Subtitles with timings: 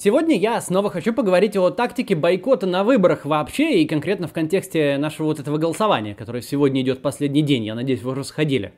[0.00, 4.96] Сегодня я снова хочу поговорить о тактике бойкота на выборах вообще и конкретно в контексте
[4.96, 8.72] нашего вот этого голосования, которое сегодня идет последний день, я надеюсь, вы уже сходили.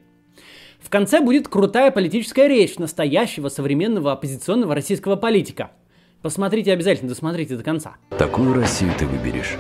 [0.81, 5.73] В конце будет крутая политическая речь настоящего современного оппозиционного российского политика.
[6.23, 7.97] Посмотрите обязательно, досмотрите до конца.
[8.17, 9.59] Такую Россию ты выберешь.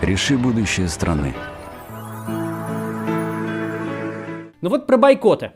[0.00, 1.34] Реши будущее страны.
[4.62, 5.52] Ну вот про бойкоты.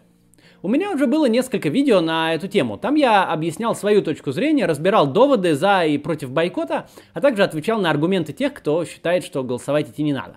[0.65, 2.79] У меня уже было несколько видео на эту тему.
[2.79, 7.81] Там я объяснял свою точку зрения, разбирал доводы за и против бойкота, а также отвечал
[7.81, 10.37] на аргументы тех, кто считает, что голосовать идти не надо.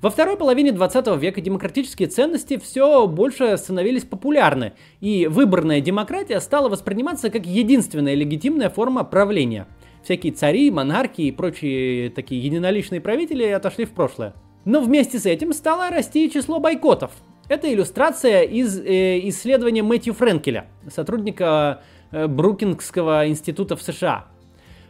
[0.02, 6.68] Во второй половине 20 века демократические ценности все больше становились популярны, и выборная демократия стала
[6.68, 9.68] восприниматься как единственная легитимная форма правления–
[10.02, 14.34] всякие цари, монархи и прочие такие единоличные правители отошли в прошлое.
[14.64, 17.12] Но вместе с этим стало расти число бойкотов.
[17.48, 24.26] Это иллюстрация из э, исследования Мэтью Френкеля, сотрудника э, Брукингского института в США.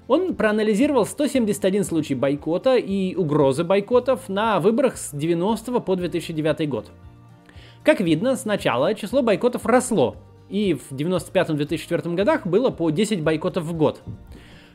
[0.09, 6.91] Он проанализировал 171 случай бойкота и угрозы бойкотов на выборах с 90 по 2009 год.
[7.84, 10.16] Как видно, сначала число бойкотов росло,
[10.50, 14.03] и в 95-2004 годах было по 10 бойкотов в год.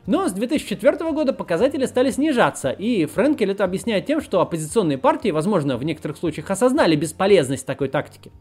[0.07, 5.29] Но с 2004 года показатели стали снижаться, и Френкель это объясняет тем, что оппозиционные партии,
[5.29, 8.31] возможно, в некоторых случаях осознали бесполезность такой тактики.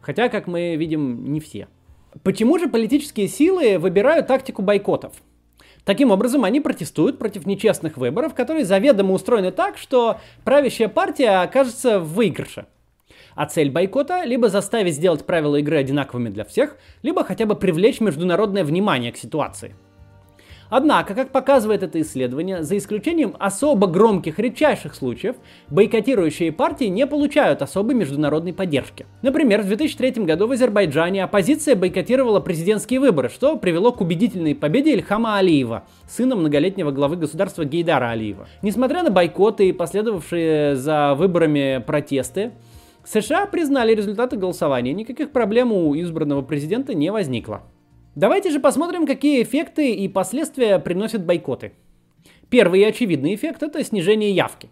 [0.00, 1.66] Хотя, как мы видим, не все.
[2.22, 5.12] Почему же политические силы выбирают тактику бойкотов?
[5.84, 11.98] Таким образом, они протестуют против нечестных выборов, которые заведомо устроены так, что правящая партия окажется
[11.98, 12.66] в выигрыше.
[13.34, 18.00] А цель бойкота– либо заставить сделать правила игры одинаковыми для всех, либо хотя бы привлечь
[18.00, 19.74] международное внимание к ситуации–
[20.74, 25.36] Однако, как показывает это исследование, за исключением особо громких редчайших случаев,
[25.68, 29.04] бойкотирующие партии не получают особой международной поддержки.
[29.20, 34.94] Например, в 2003 году в Азербайджане оппозиция бойкотировала президентские выборы, что привело к убедительной победе
[34.94, 38.48] Ильхама Алиева, сына многолетнего главы государства Гейдара Алиева.
[38.62, 42.52] Несмотря на бойкоты и последовавшие за выборами протесты,
[43.04, 47.60] США признали результаты голосования, никаких проблем у избранного президента не возникло.
[48.14, 51.72] Давайте же посмотрим, какие эффекты и последствия приносят бойкоты.
[52.50, 54.68] Первый и очевидный эффект– это снижение явки.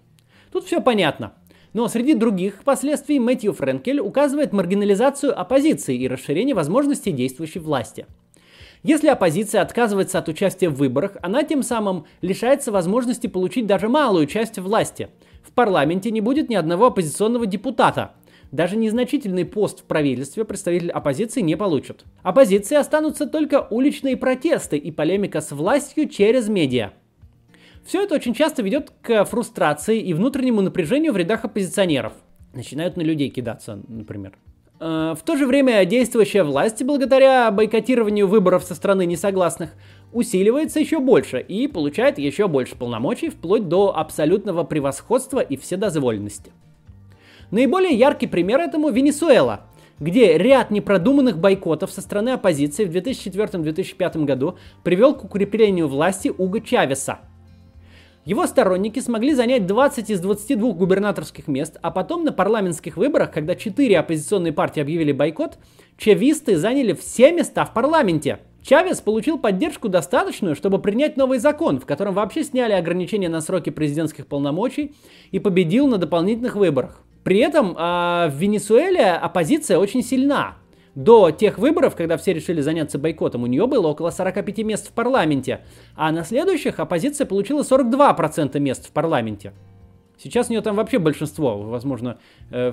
[0.52, 1.32] Тут все понятно.
[1.72, 8.04] Но среди других последствий Мэтью Френкель указывает маргинализацию оппозиции и расширение возможностей действующей власти.
[8.82, 14.26] Если оппозиция отказывается от участия в выборах, она тем самым лишается возможности получить даже малую
[14.26, 15.08] часть власти.
[15.42, 18.12] В парламенте не будет ни одного оппозиционного депутата,
[18.52, 22.04] даже незначительный пост в правительстве представитель оппозиции не получит.
[22.22, 26.90] Оппозиции останутся только уличные протесты и полемика с властью через медиа.
[27.84, 32.12] Все это очень часто ведет к фрустрации и внутреннему напряжению в рядах оппозиционеров.
[32.52, 34.32] Начинают на людей кидаться, например.
[34.80, 39.70] Э, в то же время действующая власть, благодаря бойкотированию выборов со стороны несогласных,
[40.12, 46.52] усиливается еще больше и получает еще больше полномочий, вплоть до абсолютного превосходства и вседозволенности.
[47.50, 49.62] Наиболее яркий пример этому Венесуэла,
[49.98, 56.60] где ряд непродуманных бойкотов со стороны оппозиции в 2004-2005 году привел к укреплению власти Уго
[56.60, 57.18] Чавеса.
[58.24, 63.56] Его сторонники смогли занять 20 из 22 губернаторских мест, а потом на парламентских выборах, когда
[63.56, 65.58] четыре оппозиционные партии объявили бойкот,
[65.96, 68.38] чависты заняли все места в парламенте.
[68.62, 73.70] Чавес получил поддержку достаточную, чтобы принять новый закон, в котором вообще сняли ограничения на сроки
[73.70, 74.94] президентских полномочий
[75.32, 77.02] и победил на дополнительных выборах.
[77.24, 80.56] При этом э, в Венесуэле оппозиция очень сильна.
[80.94, 84.92] До тех выборов, когда все решили заняться бойкотом, у нее было около 45 мест в
[84.92, 85.60] парламенте,
[85.94, 89.52] а на следующих оппозиция получила 42% мест в парламенте.
[90.22, 91.56] Сейчас у нее там вообще большинство.
[91.56, 92.18] Вы, возможно,
[92.50, 92.72] э,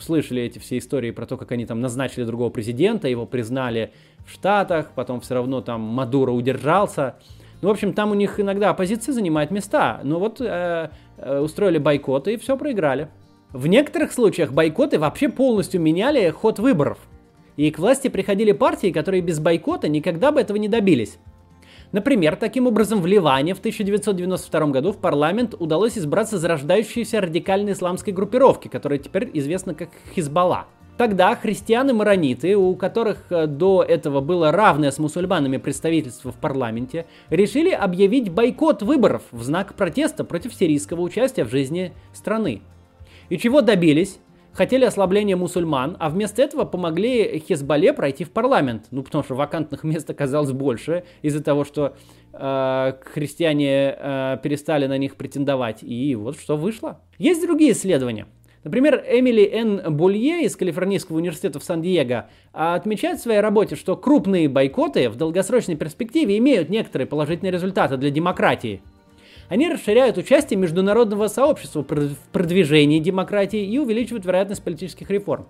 [0.00, 3.92] слышали эти все истории про то, как они там назначили другого президента, его признали
[4.26, 7.16] в Штатах, потом все равно там Мадуро удержался.
[7.60, 10.00] Ну, в общем, там у них иногда оппозиция занимает места.
[10.02, 13.08] Но вот э, э, устроили бойкоты и все проиграли.
[13.52, 16.98] В некоторых случаях бойкоты вообще полностью меняли ход выборов.
[17.56, 21.18] И к власти приходили партии, которые без бойкота никогда бы этого не добились.
[21.92, 28.14] Например, таким образом в Ливане в 1992 году в парламент удалось избраться зарождающейся радикальной исламской
[28.14, 30.64] группировки, которая теперь известна как Хизбалла.
[30.96, 37.70] Тогда христианы-марониты, у которых э, до этого было равное с мусульманами представительство в парламенте, решили
[37.70, 42.62] объявить бойкот выборов в знак протеста против сирийского участия в жизни страны.
[43.32, 44.18] И чего добились?
[44.52, 48.88] хотели ослабления мусульман, а вместо этого помогли Хезболле пройти в парламент.
[48.90, 51.96] Ну, потому что вакантных мест оказалось больше из-за того, что
[52.34, 55.82] э, христиане э, перестали на них претендовать.
[55.82, 57.00] И вот что вышло.
[57.16, 58.26] Есть другие исследования.
[58.64, 59.96] Например, Эмили Н.
[59.96, 65.76] Булье из Калифорнийского университета в Сан-Диего отмечает в своей работе, что крупные бойкоты в долгосрочной
[65.76, 68.82] перспективе имеют некоторые положительные результаты для демократии.
[69.52, 75.46] Они расширяют участие международного сообщества в продвижении демократии и увеличивают вероятность политических реформ.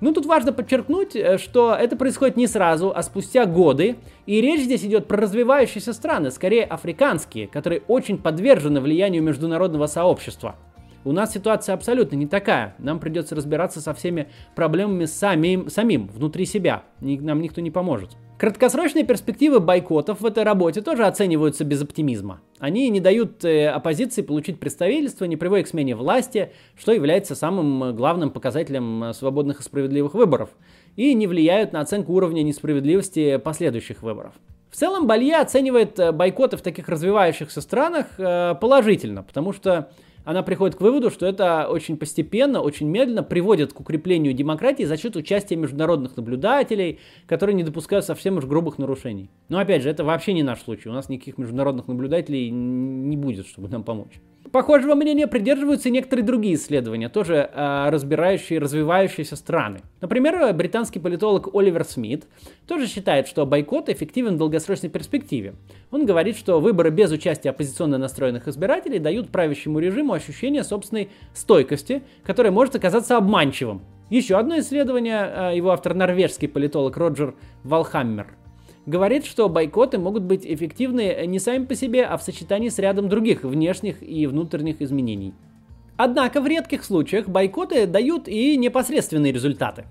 [0.00, 3.96] Ну, тут важно подчеркнуть, э, что это происходит не сразу, а спустя годы.
[4.26, 10.54] И речь здесь идет про развивающиеся страны, скорее африканские, которые очень подвержены влиянию международного сообщества.
[11.04, 12.74] У нас ситуация абсолютно не такая.
[12.78, 16.84] Нам придется разбираться со всеми проблемами самим, самим внутри себя.
[17.00, 18.16] Нам никто не поможет.
[18.38, 22.40] Краткосрочные перспективы бойкотов в этой работе тоже оцениваются без оптимизма.
[22.58, 27.94] Они не дают э, оппозиции получить представительство, не приводят к смене власти, что является самым
[27.94, 30.50] главным показателем э, свободных и справедливых выборов,
[30.96, 34.32] и не влияют на оценку уровня несправедливости последующих выборов.
[34.68, 39.90] В целом Балье оценивает э, бойкоты в таких развивающихся странах положительно, потому что
[40.24, 44.96] она приходит к выводу, что это очень постепенно, очень медленно приводит к укреплению демократии за
[44.96, 49.30] счет участия международных наблюдателей, которые не допускают совсем уж грубых нарушений.
[49.48, 50.88] Но опять же, это вообще не наш случай.
[50.88, 54.20] У нас никаких международных наблюдателей не будет, чтобы нам помочь.
[54.52, 59.80] Похожего мнения придерживаются и некоторые другие исследования, тоже э, разбирающие развивающиеся страны.
[60.00, 62.26] Например, британский политолог Оливер Смит
[62.66, 65.54] тоже считает, что бойкот эффективен в долгосрочной перспективе.
[65.90, 72.02] Он говорит, что выборы без участия оппозиционно настроенных избирателей дают правящему режиму ощущение собственной стойкости,
[72.22, 73.82] которое может оказаться обманчивым.
[74.10, 78.36] Еще одно исследование, э, его автор норвежский политолог Роджер Валхаммер–
[78.86, 83.08] говорит, что бойкоты могут быть эффективны не сами по себе, а в сочетании с рядом
[83.08, 85.34] других внешних и внутренних изменений.
[85.96, 89.84] Однако в редких случаях бойкоты дают и непосредственные результаты.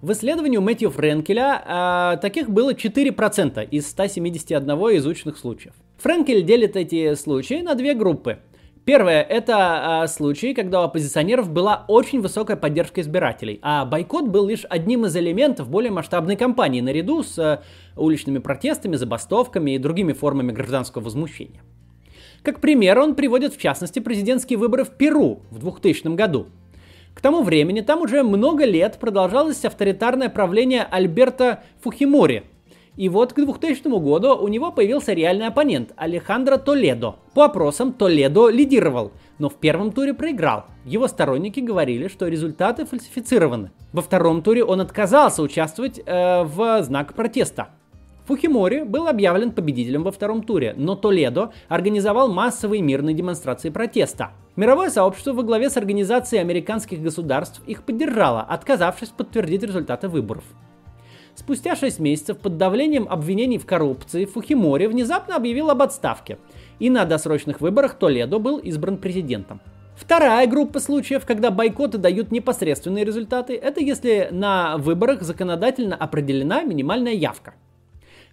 [0.00, 5.74] В исследовании Мэтью Френкеля а, таких было 4% из 171 изученных случаев.
[5.98, 8.38] Френкель делит эти случаи на две группы–
[8.84, 14.48] Первое– это а, случаи, когда у оппозиционеров была очень высокая поддержка избирателей, а бойкот был
[14.48, 17.62] лишь одним из элементов более масштабной кампании наряду с а,
[17.96, 21.62] уличными протестами, забастовками и другими формами гражданского возмущения.
[22.42, 26.48] Как пример он приводит в частности президентские выборы в Перу в 2000 году.
[27.14, 32.44] К тому времени там уже много лет продолжалось авторитарное правление Альберта Фухимори,
[32.96, 37.16] и вот к 2000 году у него появился реальный оппонент Алехандро Толедо.
[37.34, 40.66] По опросам Толедо лидировал, но в первом туре проиграл.
[40.84, 43.70] Его сторонники говорили, что результаты фальсифицированы.
[43.92, 47.68] Во втором туре он отказался участвовать э, в знак протеста.
[48.26, 54.30] Фухимори был объявлен победителем во втором туре, но Толедо организовал массовые мирные демонстрации протеста.
[54.54, 60.44] Мировое сообщество во главе с Организацией американских государств их поддержало, отказавшись подтвердить результаты выборов.
[61.34, 66.38] Спустя 6 месяцев под давлением обвинений в коррупции Фухимори внезапно объявил об отставке,
[66.78, 69.60] и на досрочных выборах Толедо был избран президентом.
[69.96, 77.12] Вторая группа случаев, когда бойкоты дают непосредственные результаты, это если на выборах законодательно определена минимальная
[77.12, 77.54] явка.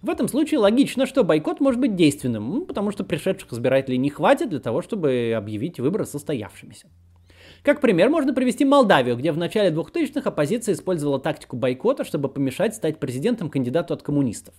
[0.02, 4.10] В этом случае логично, что бойкот может быть действенным, ну, потому что пришедших избирателей не
[4.10, 6.88] хватит для того, чтобы объявить выборы состоявшимися.
[7.62, 12.74] Как пример можно привести Молдавию, где в начале 2000-х оппозиция использовала тактику бойкота, чтобы помешать
[12.74, 14.54] стать президентом кандидату от коммунистов.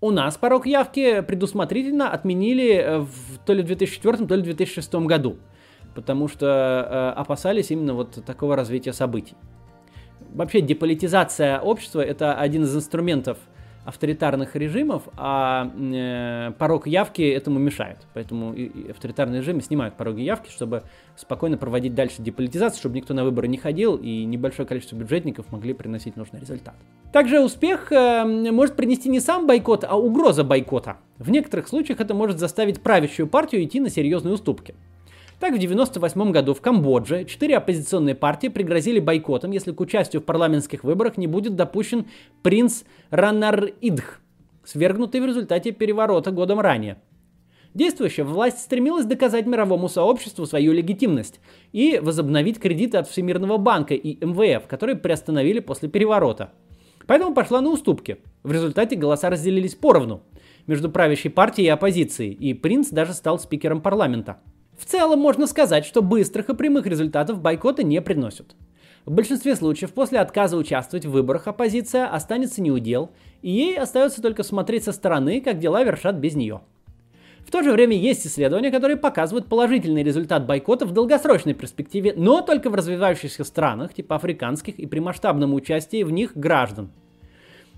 [0.00, 4.44] У нас порог явки предусмотрительно отменили э, в, то ли в 2004, то ли в
[4.44, 5.38] 2006 году,
[5.94, 9.34] потому что э, опасались именно вот такого развития событий.
[10.32, 13.38] Вообще деполитизация общества– это один из инструментов
[13.88, 17.96] авторитарных режимов, а э, порог явки этому мешает.
[18.12, 20.82] Поэтому и, и авторитарные режимы снимают пороги явки, чтобы
[21.16, 25.72] спокойно проводить дальше деполитизацию, чтобы никто на выборы не ходил и небольшое количество бюджетников могли
[25.72, 26.74] приносить нужный результат.
[27.14, 30.98] Также успех э, может принести не сам бойкот, а угроза бойкота.
[31.16, 34.74] В некоторых случаях это может заставить правящую партию идти на серьезные уступки.
[35.40, 40.24] Так, в 1998 году в Камбодже четыре оппозиционные партии пригрозили бойкотом, если к участию в
[40.24, 42.06] парламентских выборах не будет допущен
[42.42, 44.20] принц Ранар-Идх,
[44.64, 46.96] свергнутый в результате переворота годом ранее.
[47.72, 51.38] Действующая власть стремилась доказать мировому сообществу свою легитимность
[51.70, 56.50] и возобновить кредиты от Всемирного банка и МВФ, которые приостановили после переворота.
[57.06, 58.16] Поэтому пошла на уступки.
[58.42, 60.22] В результате голоса разделились поровну
[60.66, 64.38] между правящей партией и оппозицией, и принц даже стал спикером парламента.
[64.78, 68.54] В целом можно сказать, что быстрых и прямых результатов бойкоты не приносят.
[69.04, 73.10] В большинстве случаев после отказа участвовать в выборах оппозиция останется неудел,
[73.42, 76.60] и ей остается только смотреть со стороны, как дела вершат без нее.
[77.40, 82.42] В то же время есть исследования, которые показывают положительный результат бойкота в долгосрочной перспективе, но
[82.42, 86.92] только в развивающихся странах, типа африканских, и при масштабном участии в них граждан–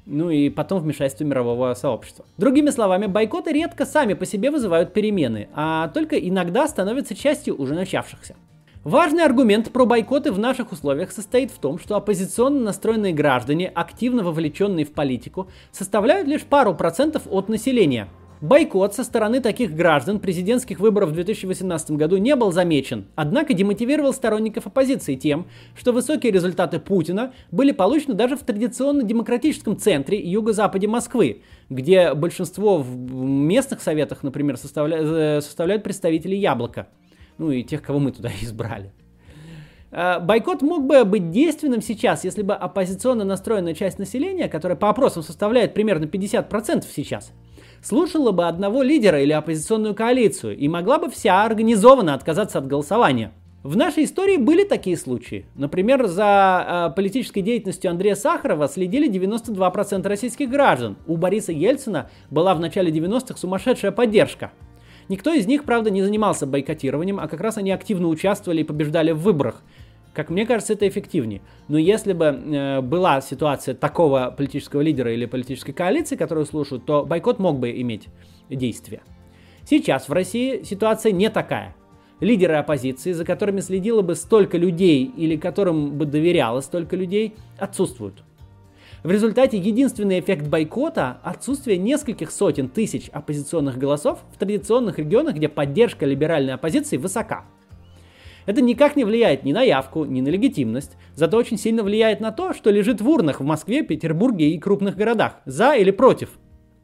[0.06, 2.24] ну и потом вмешательство мирового сообщества.
[2.36, 7.74] Другими словами, бойкоты редко сами по себе вызывают перемены, а только иногда становятся частью уже
[7.74, 8.36] начавшихся.
[8.82, 14.22] Важный аргумент про бойкоты в наших условиях состоит в том, что оппозиционно настроенные граждане, активно
[14.22, 18.08] вовлеченные в политику, составляют лишь пару процентов от населения–
[18.40, 24.14] Бойкот со стороны таких граждан президентских выборов в 2018 году не был замечен, однако демотивировал
[24.14, 30.88] сторонников оппозиции тем, что высокие результаты Путина были получены даже в традиционно демократическом центре юго-западе
[30.88, 34.96] Москвы, где большинство в местных советах, например, составля...
[35.00, 36.88] Э, составляют представители Яблока,
[37.36, 38.90] ну и тех, кого мы туда избрали.
[39.92, 44.88] Э, бойкот мог бы быть действенным сейчас, если бы оппозиционно настроенная часть населения, которая по
[44.88, 47.32] опросам составляет примерно 50% сейчас,
[47.82, 53.32] слушала бы одного лидера или оппозиционную коалицию и могла бы вся организованно отказаться от голосования.
[53.62, 55.44] В нашей истории были такие случаи.
[55.54, 60.96] Например, за э, политической деятельностью Андрея Сахарова следили 92% российских граждан.
[61.06, 64.52] У Бориса Ельцина была в начале 90-х сумасшедшая поддержка.
[65.10, 69.10] Никто из них, правда, не занимался бойкотированием, а как раз они активно участвовали и побеждали
[69.10, 69.62] в выборах.
[70.12, 71.40] Как мне кажется, это эффективнее.
[71.68, 77.04] Но если бы э, была ситуация такого политического лидера или политической коалиции, которую слушают, то
[77.04, 78.08] бойкот мог бы иметь
[78.48, 79.02] действие.
[79.64, 81.76] Сейчас в России ситуация не такая.
[82.18, 88.24] Лидеры оппозиции, за которыми следило бы столько людей или которым бы доверяло столько людей, отсутствуют.
[89.04, 95.48] В результате единственный эффект бойкота– отсутствие нескольких сотен тысяч оппозиционных голосов в традиционных регионах, где
[95.48, 97.44] поддержка либеральной оппозиции высока–
[98.46, 102.32] это никак не влияет ни на явку, ни на легитимность, зато очень сильно влияет на
[102.32, 106.30] то, что лежит в урнах в Москве, Петербурге и крупных городах, за или против.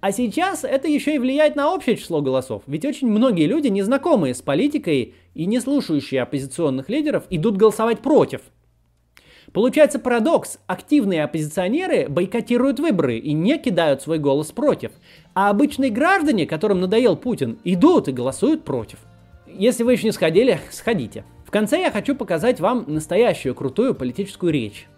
[0.00, 4.34] А сейчас это еще и влияет на общее число голосов, ведь очень многие люди, незнакомые
[4.34, 8.42] с политикой и не слушающие оппозиционных лидеров, идут голосовать против.
[9.52, 10.58] Получается парадокс.
[10.66, 14.92] Активные оппозиционеры бойкотируют выборы и не кидают свой голос против.
[15.34, 18.98] А обычные граждане, которым надоел Путин, идут и голосуют против.
[19.46, 21.24] Если вы еще не сходили, сходите.
[21.46, 24.88] В конце я хочу показать вам настоящую крутую политическую речь.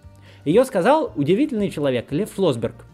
[0.47, 2.87] Ее сказал удивительный человек Лев Шлосберг.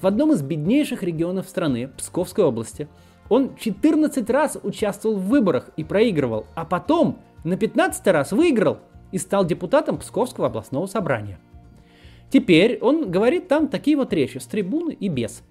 [0.00, 2.88] В одном из беднейших регионов страны, Псковской области,
[3.28, 8.78] он 14 раз участвовал в выборах и проигрывал, а потом на 15 раз выиграл
[9.12, 11.38] и стал депутатом Псковского областного собрания.
[12.30, 15.42] Теперь он говорит там такие вот речи с трибуны и без.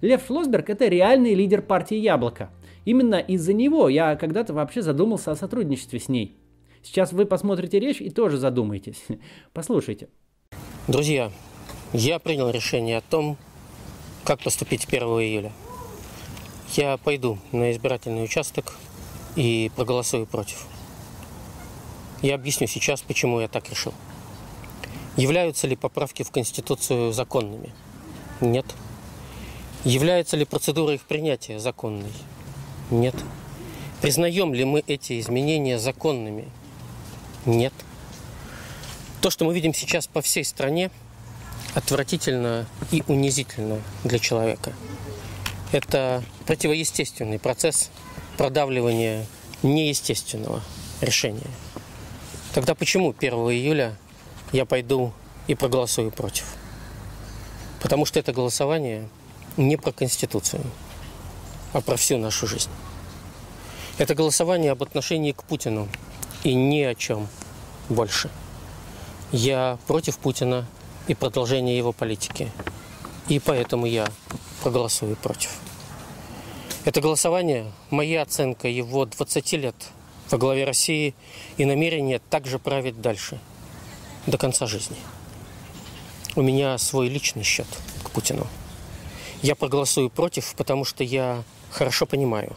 [0.00, 2.50] Лев Шлосберг– это реальный лидер партии «Яблоко».
[2.84, 6.36] Именно из-за него я когда-то вообще задумался о сотрудничестве с ней–
[6.82, 9.04] Сейчас вы посмотрите речь и тоже задумаетесь.
[9.52, 10.08] Послушайте.
[10.86, 11.30] Друзья,
[11.92, 13.36] я принял решение о том,
[14.24, 15.52] как поступить 1 июля.
[16.76, 18.74] Я пойду на избирательный участок
[19.36, 20.66] и проголосую против.
[22.20, 23.94] Я объясню сейчас, почему я так решил.
[25.16, 27.72] Являются ли поправки в Конституцию законными?
[28.40, 28.66] Нет.
[29.84, 32.12] Является ли процедура их принятия законной?
[32.90, 33.14] Нет.
[34.00, 36.48] Признаем ли мы эти изменения законными?
[37.46, 37.72] Нет.
[39.20, 40.90] То, что мы видим сейчас по всей стране,
[41.74, 44.72] отвратительно и унизительно для человека.
[45.72, 47.90] Это противоестественный процесс
[48.36, 49.26] продавливания
[49.62, 50.62] неестественного
[51.00, 51.50] решения.
[52.54, 53.96] Тогда почему 1 июля
[54.52, 55.12] я пойду
[55.46, 56.46] и проголосую против?
[57.80, 59.08] Потому что это голосование
[59.56, 60.62] не про Конституцию,
[61.72, 62.70] а про всю нашу жизнь.
[63.98, 65.88] Это голосование об отношении к Путину
[66.44, 67.28] и ни о чем
[67.88, 68.30] больше.
[69.32, 70.66] Я против Путина
[71.06, 72.50] и продолжения его политики.
[73.28, 74.06] И поэтому я
[74.62, 75.50] проголосую против.
[76.84, 79.74] Это голосование– моя оценка его 20 лет
[80.30, 81.14] во главе России
[81.56, 83.38] и намерение также править дальше,
[84.26, 84.96] до конца жизни.
[86.36, 87.66] У меня свой личный счет
[88.04, 88.46] к Путину.
[89.42, 92.56] Я проголосую против, потому что я хорошо понимаю,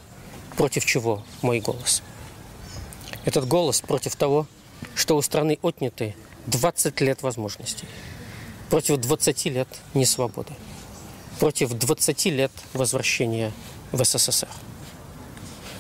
[0.55, 2.01] против чего мой голос.
[3.25, 4.47] Этот голос против того,
[4.95, 6.15] что у страны отняты
[6.47, 7.87] 20 лет возможностей,
[8.69, 10.53] против 20 лет несвободы,
[11.39, 13.51] против 20 лет возвращения
[13.91, 14.47] в СССР.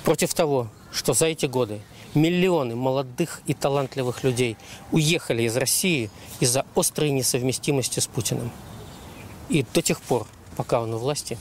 [0.03, 1.81] Против того, что за эти годы
[2.13, 4.57] миллионы молодых и талантливых людей
[4.91, 8.51] уехали из России из-за острой несовместимости с Путиным.
[9.49, 11.37] И до тех пор, пока он у власти,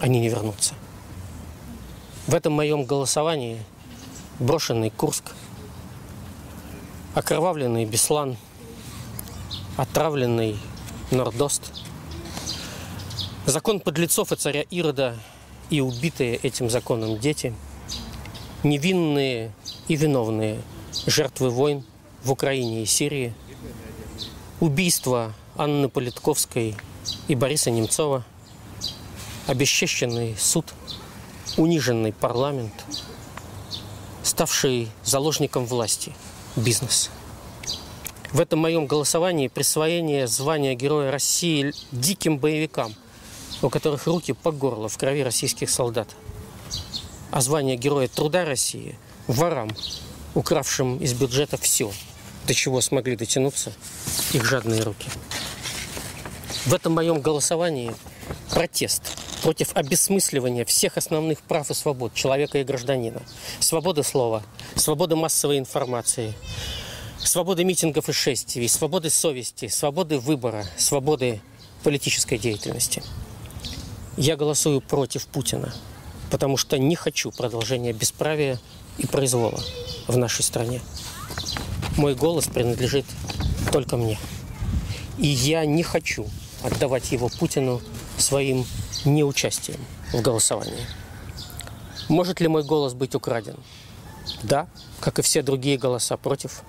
[0.00, 0.74] они не вернутся.
[2.26, 3.60] В этом моем голосовании
[4.38, 5.32] брошенный Курск,
[7.14, 8.36] окровавленный Беслан,
[9.76, 10.58] отравленный
[11.10, 11.72] Нордост,
[13.46, 15.16] закон подлецов и царя Ирода
[15.70, 17.54] и убитые этим законом дети,
[18.62, 19.52] невинные
[19.88, 20.60] и виновные
[21.06, 21.84] жертвы войн
[22.22, 23.32] в Украине и Сирии,
[24.60, 26.74] убийство Анны Политковской
[27.28, 28.24] и Бориса Немцова,
[29.46, 30.66] обесчещенный суд,
[31.56, 32.72] униженный парламент,
[34.36, 36.12] ставший заложником власти
[36.56, 37.08] бизнес.
[38.32, 42.94] В этом моем голосовании присвоение звания Героя России диким боевикам–
[43.62, 46.08] у которых руки по горло в крови российских солдат.
[47.30, 49.74] А звание Героя Труда России– ворам,
[50.34, 51.90] укравшим из бюджета все,
[52.46, 53.72] до чего смогли дотянуться
[54.34, 55.08] их жадные руки.
[56.66, 57.94] В этом моем голосовании
[58.50, 59.02] протест
[59.46, 63.22] против обесмысливания всех основных прав и свобод человека и гражданина.
[63.60, 64.42] Свободы слова,
[64.74, 66.34] свободы массовой информации,
[67.20, 71.40] свободы митингов и шествий, свободы совести, свободы выбора, свободы
[71.84, 73.04] политической деятельности.
[74.16, 75.72] Я голосую против Путина,
[76.32, 78.58] потому что не хочу продолжения бесправия
[78.98, 79.62] и произвола
[80.08, 80.80] в нашей стране.
[81.96, 83.06] Мой голос принадлежит
[83.70, 84.18] только мне.
[85.18, 86.26] И я не хочу
[86.64, 87.80] отдавать его Путину
[88.18, 88.66] своим
[89.04, 89.80] неучастием
[90.12, 90.86] в голосовании.
[92.08, 93.56] Может ли мой голос быть украден?
[94.42, 94.68] Да,
[95.00, 96.62] как и все другие голоса против.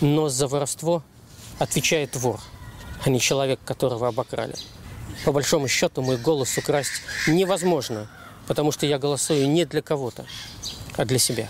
[0.00, 1.02] Но за воровство
[1.58, 2.40] отвечает вор,
[3.04, 4.54] а не человек, которого обокрали
[5.24, 8.08] по большому счету мой голос украсть невозможно,
[8.46, 10.26] потому что я голосую не для кого-то,
[10.96, 11.48] а для себя.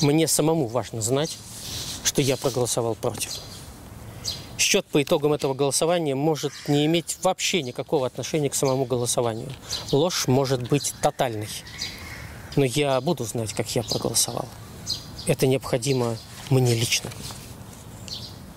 [0.00, 1.36] Мне самому важно знать,
[2.04, 3.32] что я проголосовал против.
[4.68, 9.50] Счет по итогам этого голосования может не иметь вообще никакого отношения к самому голосованию.
[9.92, 11.48] Ложь может быть тотальной.
[12.54, 14.46] Но я буду знать, как я проголосовал.
[15.26, 16.18] Это необходимо
[16.50, 17.08] мне лично.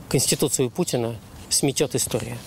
[0.10, 1.16] Конституцию Путина
[1.48, 2.38] сметет история.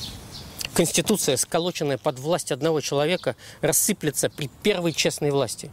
[0.74, 5.70] Конституция, сколоченная под власть одного человека, рассыплется при первой честной власти,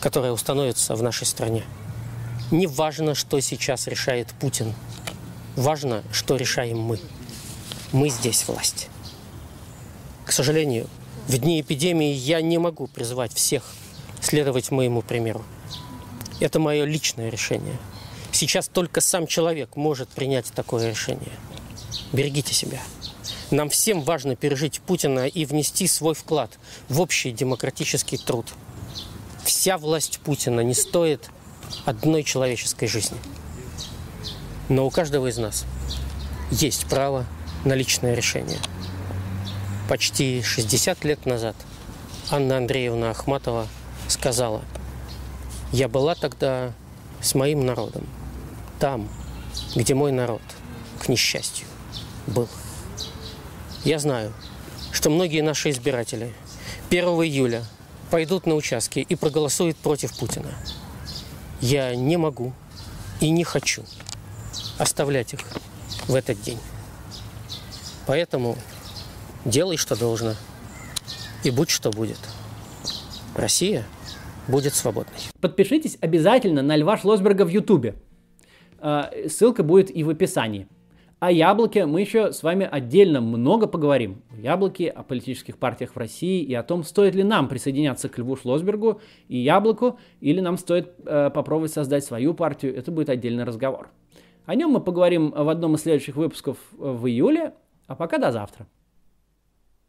[0.00, 1.62] которая установится в нашей стране.
[2.50, 4.74] Не важно, что сейчас решает Путин.
[5.56, 7.00] Важно, что решаем мы.
[7.90, 8.88] Мы здесь власть.
[10.26, 10.86] К сожалению,
[11.28, 13.64] в дни эпидемии я не могу призвать всех
[14.20, 15.42] следовать моему примеру.
[16.40, 17.78] Это мое личное решение.
[18.32, 21.32] Сейчас только сам человек может принять такое решение.
[22.12, 22.82] Берегите себя.
[23.50, 26.50] Нам всем важно пережить Путина и внести свой вклад
[26.90, 28.46] в общий демократический труд.
[29.42, 31.30] Вся власть Путина не стоит
[31.86, 33.16] одной человеческой жизни.
[34.68, 35.64] Но у каждого из нас
[36.50, 37.24] есть право
[37.64, 38.58] на личное решение.
[39.88, 41.54] Почти 60 лет назад
[42.30, 43.68] Анна Андреевна Ахматова
[44.08, 44.62] сказала,
[45.72, 46.72] «Я была тогда
[47.20, 48.06] с моим народом,
[48.80, 49.08] там,
[49.76, 50.42] где мой народ,
[51.00, 51.68] к несчастью,
[52.26, 52.48] был».
[53.84, 54.32] Я знаю,
[54.90, 56.34] что многие наши избиратели
[56.90, 57.64] 1 июля
[58.10, 60.52] пойдут на участки и проголосуют против Путина.
[61.60, 62.52] Я не могу
[63.20, 63.84] и не хочу
[64.78, 65.40] оставлять их
[66.06, 66.58] в этот день.
[68.06, 68.56] Поэтому
[69.44, 70.34] делай, что должно,
[71.44, 72.18] и будь, что будет.
[73.34, 73.84] Россия
[74.48, 75.14] будет свободной.
[75.40, 77.94] Подпишитесь обязательно на Льва Шлосберга в Ютубе.
[78.78, 80.68] А, ссылка будет и в описании.
[81.18, 84.22] О яблоке мы еще с вами отдельно много поговорим.
[84.30, 88.18] О яблоке, о политических партиях в России и о том, стоит ли нам присоединяться к
[88.18, 92.76] Льву Шлосбергу и яблоку, или нам стоит э, попробовать создать свою партию.
[92.76, 93.88] Это будет отдельный разговор.
[94.46, 97.54] О нем мы поговорим в одном из следующих выпусков в июле.
[97.88, 98.66] А пока до завтра.